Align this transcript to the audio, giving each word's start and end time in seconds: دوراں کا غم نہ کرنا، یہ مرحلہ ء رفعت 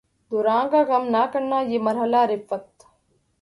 دوراں 0.31 0.63
کا 0.71 0.81
غم 0.89 1.03
نہ 1.15 1.23
کرنا، 1.31 1.57
یہ 1.71 1.79
مرحلہ 1.87 2.19
ء 2.25 2.29
رفعت 2.31 2.65